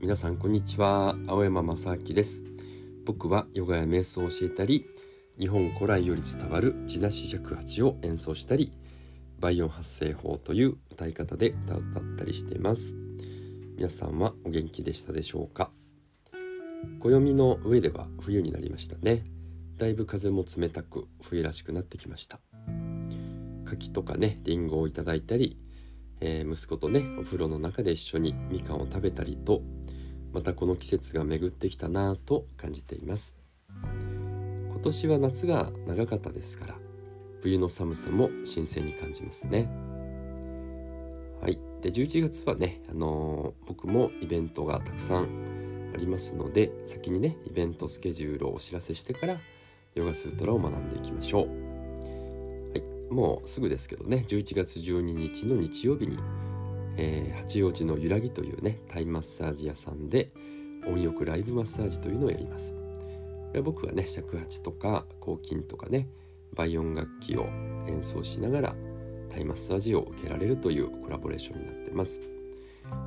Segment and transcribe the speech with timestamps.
[0.00, 1.14] 皆さんこんにちは。
[1.28, 2.42] 青山正明です。
[3.04, 4.86] 僕はヨガや瞑想を教えたり
[5.38, 8.72] 日本古来より伝わる地なし尺八を演奏したり
[9.38, 12.94] 倍音発声法という歌い方で歌を歌ったりしています。
[13.76, 15.70] 皆さんはお元気でしたでしょうか？
[17.00, 19.26] 暦の上では冬になりましたね。
[19.76, 22.40] だいぶ風も冷たく冬らしくなってきました。
[23.66, 25.58] 柿とかねりんごをいただいたり
[26.22, 29.62] えー、息子とねお風呂の中で一緒にみかんを食べたりと
[30.32, 33.34] またこの季節が巡ってきたなぁと感じています。
[33.82, 36.74] 今年は夏が長かったですから
[37.42, 39.68] 冬の寒さも新鮮に感じますね。
[41.42, 41.58] はい。
[41.80, 49.38] で11月はね、あのー、僕もイベントがたくさんありますので先にねイベントスケジュールをお知らせしてから
[49.94, 51.46] ヨガスートラを学んでいきましょう。
[51.46, 53.12] はい。
[53.12, 56.16] もうすぐですけどね11月12日の日曜日に、
[56.96, 60.32] えー、八王子のゆらぎというねタイマッサージ屋さんで
[60.86, 62.74] 温浴ライブマッサージというのをやります
[63.64, 66.08] 僕はね尺八とか抗菌とかね
[66.54, 67.46] 倍音楽器を
[67.86, 68.74] 演奏しながら
[69.28, 72.26] タイマッサージを受けられるというコラボレーションになってますこ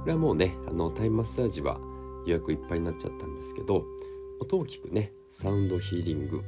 [0.06, 1.80] れはもうねあのタイマッサージは
[2.26, 3.86] 予約いっぱいになっちゃったんですけど
[4.42, 6.44] 音を聞くねサウンドヒーリング、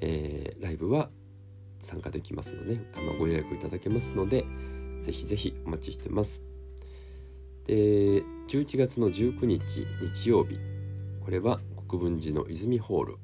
[0.00, 1.10] えー、ライブは
[1.82, 4.46] 参加できますので、あのご予約いただけますので、
[5.02, 6.42] ぜひぜひお待ちしてます。
[7.66, 10.58] で、11月の19日日曜日、
[11.24, 13.16] これは国分寺の泉ホール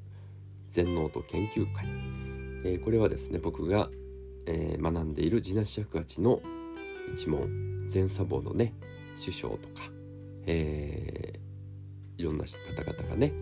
[0.69, 1.85] 全ノート研究会。
[2.65, 3.89] えー、これはですね、僕が、
[4.45, 6.41] えー、学んでいる地なし尺八の
[7.13, 8.73] 一門、全茶房のね、
[9.19, 9.89] 首相とか、
[10.45, 13.33] えー、いろんな方々がね、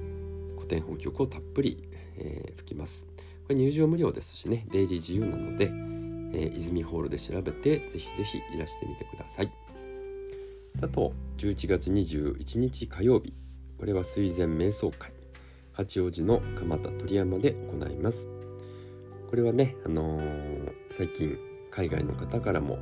[0.55, 3.05] 古典本曲をたっぷり、え吹きます。
[3.47, 5.71] これ入場無料ですしね出入り自由なので、
[6.33, 9.51] え、泉ホールで調べてぜひぜひいらしてみてください
[10.82, 13.33] あと11月21日火曜日。
[13.80, 15.11] これは水前瞑想会。
[15.71, 18.27] 八王子の蒲田鳥山で行います。
[19.30, 21.37] これはね、あのー、最近
[21.70, 22.80] 海外の方からも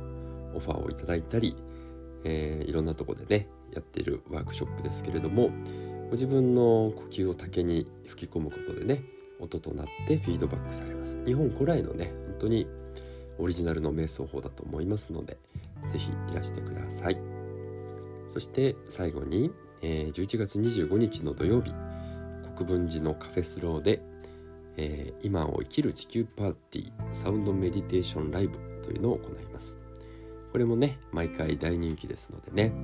[0.54, 1.56] オファーをいただいたり、
[2.24, 5.50] えー、いろんなとこでねやっているワークショップですけれども
[6.06, 9.02] ご自分の呼吸を竹に吹き込むことでね
[9.40, 11.18] 音となってフィードバックされます。
[11.26, 12.66] 日本古来のね本当に
[13.38, 15.36] オリジナルの瞑想法だと思いますので
[15.92, 17.35] 是非いらしてください。
[18.36, 21.72] そして最後に、えー、11月25日の土曜日
[22.54, 24.02] 国分寺のカフェスローで、
[24.76, 29.78] えー、今を生きる地球パーティーサウンドメディテーションライブというのを行います。
[30.52, 32.74] これもね毎回大人気ですのでね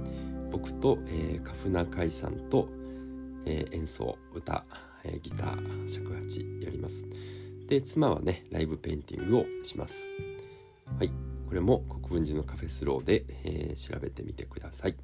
[0.51, 2.71] 僕と、えー、カフナカイさんと、
[3.45, 4.65] えー、演奏歌
[5.05, 7.05] えギター尺八やります。
[7.69, 10.07] で妻はねライブペインティングをします。
[10.99, 11.13] はい。
[11.47, 14.97] これも国分寺のカフェスローで、えー、調べてみてください。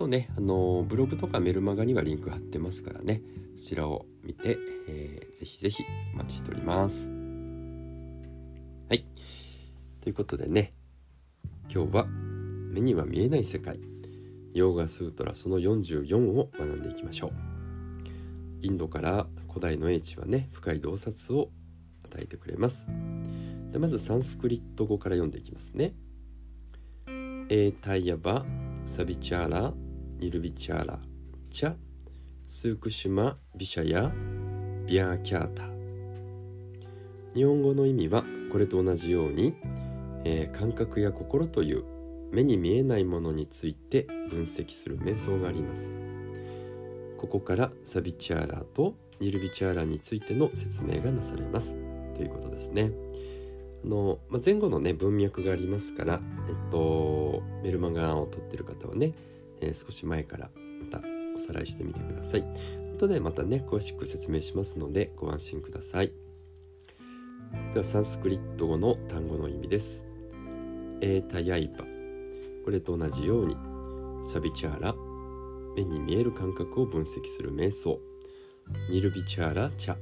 [0.00, 3.20] とねあのブログとかメルマガにはリンク貼ってますからね。
[3.58, 4.56] そちらを見て、
[4.88, 5.84] えー、ぜひぜひ
[6.14, 7.10] お待ちしております。
[8.88, 9.04] はい。
[10.00, 10.72] ということでね
[11.70, 13.78] 今日は目には見えない世界。
[14.54, 17.32] ヨーガスートラその44を学んでいきましょう。
[18.62, 21.50] インドから古代の英知はね深い洞察を
[22.06, 22.88] 与えてくれます。
[23.70, 25.92] でまずサンスクリット語から読んでいきますね。
[27.50, 28.46] エータイヤバ
[28.86, 29.74] サビチャーラ
[30.20, 30.98] ニルビチャーラ
[31.50, 31.74] チャ
[32.46, 34.12] スークシュマビシャヤ
[34.86, 35.62] ビアーキャータ
[37.34, 38.22] 日本語の意味は
[38.52, 39.54] これと同じように、
[40.26, 41.84] えー、感覚や心という
[42.32, 45.94] 目に見えないものについて分析する瞑想があります
[47.16, 51.74] ここからサビチャーラとニルビチャーラについての説明がなされます
[52.14, 52.92] ということですね。
[53.82, 59.14] あのまあ、前後のね文脈がありますから、えっと、メルマガを取ってる方はね、
[59.60, 60.50] えー、少し前から
[60.90, 61.02] また
[61.36, 62.44] おさらいしてみてください。
[62.94, 66.12] 後でまたね詳しく説明しますのでご安心ください。
[67.72, 70.04] ではサンスクリット語の単語の意味です。
[71.00, 71.84] エータヤイパ
[72.64, 73.56] これと同じように
[74.30, 74.94] サビチャーラ
[75.74, 77.98] 目に見える感覚を分析する瞑想
[78.90, 79.96] ニルビチャーラチャ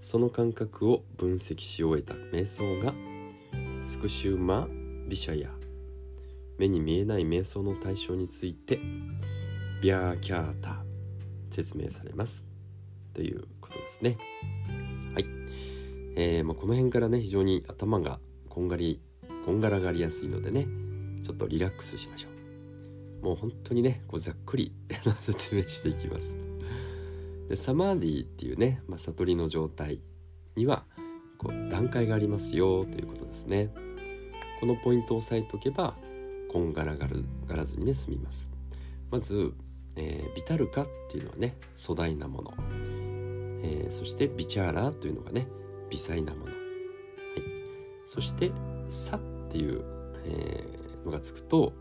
[0.00, 2.94] その感覚を分析し終えた瞑想が
[3.84, 4.66] スクシューマ
[5.08, 5.50] ビシャヤ
[6.58, 8.78] 目に見えない瞑想の対象について
[9.82, 10.84] ビャーキャータ
[11.50, 12.44] 説明されます。
[13.12, 14.16] ということですね。
[15.14, 15.26] はい、
[16.16, 18.18] えーまあ、この辺からね非常に頭が
[18.48, 19.00] こんがり
[19.44, 20.66] こんがらがりやすいのでね
[21.24, 22.28] ちょっとリラックスしましょ
[23.22, 23.24] う。
[23.24, 24.72] もう本当にねこうざっくり
[25.24, 26.34] 説明していきます。
[27.48, 30.00] でサマーディっていうね、まあ、悟りの状態
[30.56, 30.84] には
[31.38, 33.70] こう段階がありますよということですね。
[34.60, 35.94] このポイントを押さえておけば
[36.54, 38.48] こんがらがるがらずにね済みます。
[39.10, 39.52] まず
[39.96, 42.52] えー、ビタルカっていうのはね粗大なもの、
[43.62, 45.46] えー、そしてビチャーラーというのがね
[45.88, 46.54] 微細なもの、はい、
[48.08, 48.50] そして
[48.90, 49.20] サっ
[49.50, 49.84] ていう、
[50.24, 51.74] えー、のがつくと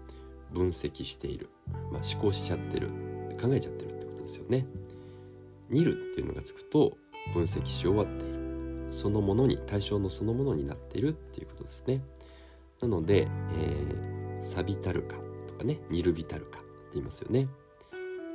[0.51, 1.49] 分析している、
[1.91, 2.89] まあ、思考しちゃってる。
[3.41, 4.65] 考えちゃってるってことですよね。
[5.69, 6.97] ニルっていうのがつくと
[7.33, 8.87] 分析し終わっている。
[8.91, 12.01] そのものに対象のそのものになっているっていうことですね。
[12.81, 14.12] なので、えー、
[14.43, 15.15] サビタルカ
[15.47, 17.47] とかねニルビタルカって言いますよね。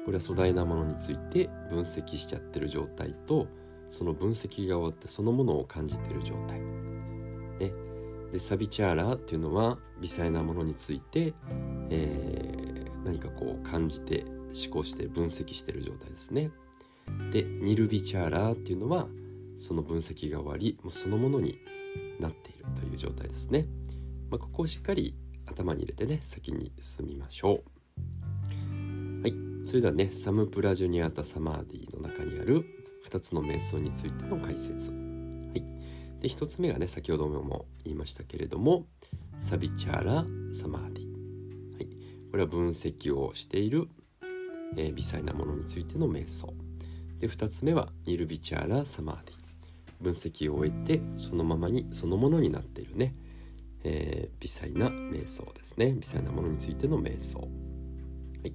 [0.04, 3.46] これは粗大なものについて分析しちゃってる状態と
[3.90, 6.60] その分析が終わってそのものを感じてる状態。
[6.60, 7.72] ね、
[8.32, 11.34] でサビチャーラーっていうのは微細なものについて、
[11.90, 16.50] えー、何かこう感じて思考して分析してる状態ですね。
[17.30, 19.08] でニルビチャーラーっていうのは
[19.58, 21.58] その分析が終わりもうそのものに
[22.20, 23.66] なっているという状態ですね。
[24.30, 25.14] まあ、ここをしっかり
[25.48, 29.22] 頭に入れてね先に進みましょう。
[29.22, 29.34] はい
[29.66, 32.64] それではねサムプラジュニアタサマーディの中にある
[33.08, 34.90] 2つの瞑想についての解説。
[34.90, 34.96] は
[35.54, 35.64] い、
[36.20, 38.86] で1つ目がね先ほども言いましたけれども
[39.38, 41.74] サビチャーラサマーディ。
[41.74, 41.86] はい、
[42.30, 43.88] これは分析をしている、
[44.76, 46.52] えー、微細なものについての瞑想。
[47.18, 49.38] で2つ目はニルビチャーラサマーディ。
[50.00, 53.14] 分析を終えてそのままにそのものになっているね、
[53.90, 55.94] えー、微細な瞑想ですね。
[55.94, 57.40] 微細なものについての瞑想。
[57.40, 57.46] は
[58.44, 58.52] い。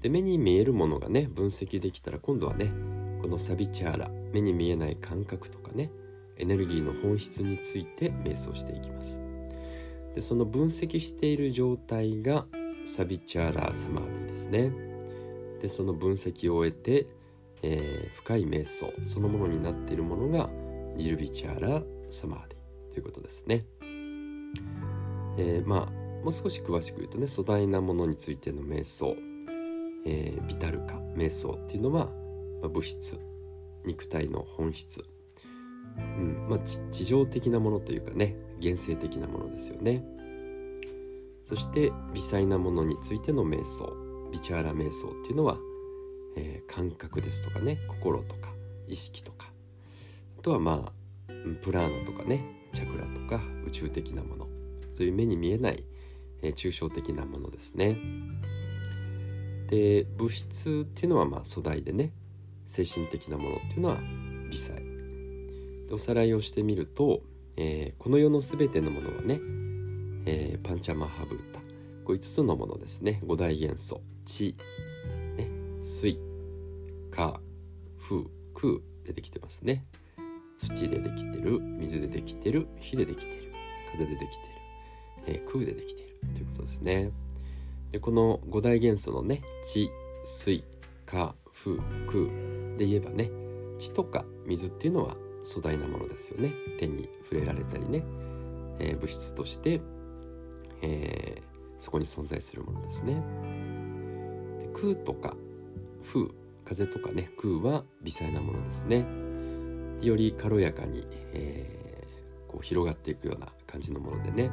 [0.00, 2.72] で目に見えるものがね分析できたら今度はね
[3.20, 5.90] このサビチャーラ目に見えない感覚とかね
[6.38, 9.20] エネルギーの本質について瞑想していきます。
[10.14, 12.46] でその分析している状態が
[12.86, 14.72] サビチャーラーサマーディですね。
[15.60, 17.06] でその分析を終えて、
[17.62, 20.48] えー、深い瞑想そのものになっているものが
[20.96, 23.64] ニルビチャーラーサマーディということですね、
[25.36, 29.16] えー、まあもう少し詳しく言うとね粗大なものについての瞑想。
[30.06, 32.06] えー、ビタルカ瞑想っていうのは、
[32.60, 33.18] まあ、物質。
[33.84, 35.04] 肉体の本質、
[35.96, 36.46] うん。
[36.48, 40.04] まあ、地上的なものというかね現世的なものですよね。
[41.44, 43.94] そして微細なものについての瞑想。
[44.32, 45.58] ビチャーラ瞑想っていうのは、
[46.36, 48.50] えー、感覚ですとかね心とか
[48.88, 49.52] 意識とか。
[50.38, 50.92] あとはまあ
[51.62, 54.53] プラーナとかねチャクラとか宇宙的なもの。
[54.94, 55.84] そういう目に見えない、
[56.42, 57.98] えー、抽象的なものですね。
[59.68, 62.12] で物質っていうのはまあ粗大でね
[62.66, 63.98] 精神的なものっていうのは
[64.50, 64.74] 微細。
[65.88, 67.22] でおさらいをしてみると、
[67.56, 69.40] えー、この世の全てのものはね、
[70.26, 71.60] えー、パンチャマハブータ
[72.04, 73.20] こう5つのものですね。
[73.24, 74.00] 5大元素。
[74.24, 74.56] 地、
[75.36, 75.50] ね、
[75.82, 76.18] 水
[77.10, 77.40] 火
[78.00, 78.24] 風
[78.54, 78.74] 空
[79.04, 79.84] でできてますね。
[80.56, 83.52] 土でできてる水でできてる火でできてる
[83.92, 84.30] 風でできてる、
[85.26, 87.10] えー、空でできているということですね。
[87.90, 89.88] でこの五大元素のね地
[90.24, 90.64] 水
[91.06, 91.76] 火風
[92.06, 93.30] 空で言えばね
[93.78, 96.52] 地とか水っていうのは粗大なものですよね。
[96.78, 98.02] 手に触れられたりね、
[98.78, 99.80] えー、物質として、
[100.82, 101.42] えー、
[101.78, 103.22] そこに存在するものですね。
[104.58, 105.36] で空とか
[106.04, 106.28] 風
[106.64, 109.04] 風とかね空は微細なものですね。
[110.00, 114.50] より軽やかに、えー、こう広がっていくような感じのものでね。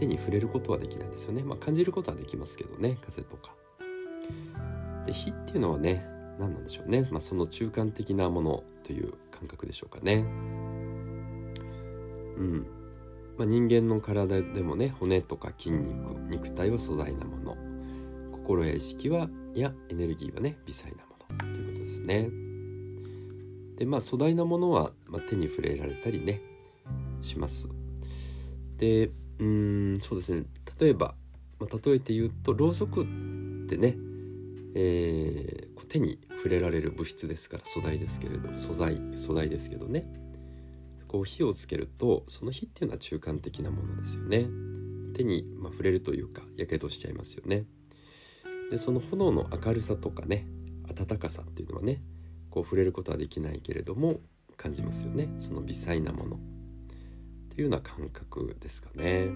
[0.00, 1.42] 手に触れることはできないですよね。
[1.42, 3.54] まあ、感じることはできますけどね風とか。
[5.04, 6.06] で火っていうのはね
[6.38, 10.24] 何なんでしょうね、まあ、その中間的なものという感覚でしょうかね。
[12.36, 12.66] うん
[13.36, 17.56] まあ、人間の体でもね骨とか筋肉肉体は粗大なもの
[18.32, 22.30] 心や意識はやエネルギーはね微細なものということですね。
[23.76, 26.40] でまあ粗大なものは、まあ、手に触れられたりね
[27.20, 27.68] します。
[28.78, 30.44] でうんそうですね。
[30.78, 31.14] 例えば、
[31.58, 33.06] まあ、例えて言うとろうそくっ
[33.68, 33.96] てね、
[34.74, 40.06] えー、手に触れられる物質ですから素材ですけれど素材素材ですけどね。
[41.08, 44.46] こう火をつけるとその火っていうのは中間的なものですよね。
[45.14, 47.64] 手に、まあ、触れるというかやけどしちゃいますよね。
[48.70, 50.46] でその炎の明るさとかね
[50.88, 52.00] 温かさっていうのはね
[52.50, 54.20] こう触れることはできないけれども
[54.56, 55.28] 感じますよね。
[55.38, 56.38] その微細なもの。
[57.60, 59.28] いうような感覚ですかね。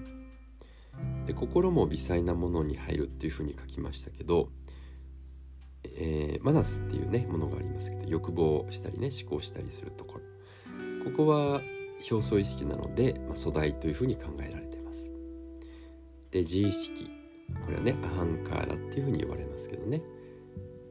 [1.26, 4.48] で心も微細なものに入るっていうふうに書きましたけど、
[5.82, 10.20] えー、マナスっていうねものがありますけど欲望したりね思考したりするところ。
[11.04, 11.60] ここは
[12.10, 15.10] 表層意識なので、まあ、粗大というふうに考えられています。
[16.30, 17.10] で自意識。
[17.66, 20.00] これはねアハンカーラっていうふうに言われますけどね。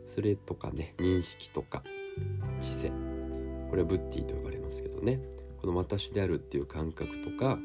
[0.05, 1.83] それとかね認識とか
[2.61, 2.89] 知性。
[3.69, 5.19] これはブッティと呼ばれますけどね。
[5.63, 7.57] この私であるっていう感覚とか、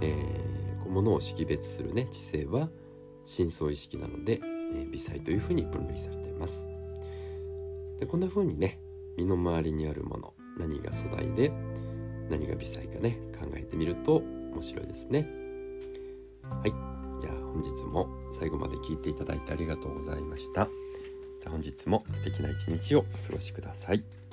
[0.00, 2.68] えー、こう物を識別するね知性は
[3.24, 4.40] 深層意識なので、
[4.74, 6.66] えー、微細というふうに分類されています。
[8.00, 8.80] でこんな風にね
[9.16, 11.52] 身の回りにあるもの何が粗大で
[12.28, 15.28] 何が微細かね考えてみると面白いですね
[16.42, 16.70] はい
[17.20, 20.68] じゃあ本日も最後まで聞いていただいてありがとうございました
[21.46, 24.27] 本日も素敵な一日をお過ごしください。